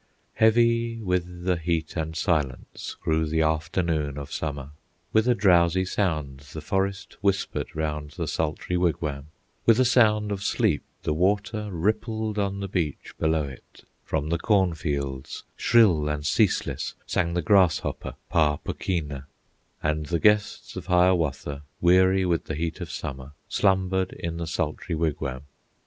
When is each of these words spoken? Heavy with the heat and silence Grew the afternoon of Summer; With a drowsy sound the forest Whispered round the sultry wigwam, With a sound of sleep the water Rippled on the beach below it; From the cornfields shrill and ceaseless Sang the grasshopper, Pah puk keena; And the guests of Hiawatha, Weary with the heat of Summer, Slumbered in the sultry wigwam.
Heavy 0.33 0.97
with 0.97 1.43
the 1.43 1.57
heat 1.57 1.95
and 1.95 2.15
silence 2.17 2.95
Grew 2.99 3.27
the 3.27 3.43
afternoon 3.43 4.17
of 4.17 4.31
Summer; 4.31 4.71
With 5.13 5.27
a 5.27 5.35
drowsy 5.35 5.85
sound 5.85 6.39
the 6.53 6.59
forest 6.61 7.17
Whispered 7.21 7.67
round 7.75 8.13
the 8.17 8.27
sultry 8.27 8.77
wigwam, 8.77 9.27
With 9.67 9.79
a 9.79 9.85
sound 9.85 10.31
of 10.31 10.41
sleep 10.41 10.81
the 11.03 11.13
water 11.13 11.69
Rippled 11.71 12.39
on 12.39 12.61
the 12.61 12.67
beach 12.67 13.13
below 13.19 13.43
it; 13.43 13.83
From 14.03 14.29
the 14.29 14.39
cornfields 14.39 15.43
shrill 15.55 16.09
and 16.09 16.25
ceaseless 16.25 16.95
Sang 17.05 17.35
the 17.35 17.43
grasshopper, 17.43 18.15
Pah 18.27 18.55
puk 18.57 18.79
keena; 18.79 19.27
And 19.83 20.07
the 20.07 20.17
guests 20.19 20.75
of 20.75 20.87
Hiawatha, 20.87 21.61
Weary 21.79 22.25
with 22.25 22.45
the 22.45 22.55
heat 22.55 22.81
of 22.81 22.89
Summer, 22.89 23.33
Slumbered 23.47 24.13
in 24.13 24.37
the 24.37 24.47
sultry 24.47 24.95
wigwam. 24.95 25.43